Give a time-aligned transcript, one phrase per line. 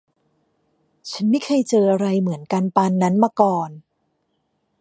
[1.09, 3.69] ฉันไม่เคยเจออะไรเหมือนกันปานนั้นมาก่อน!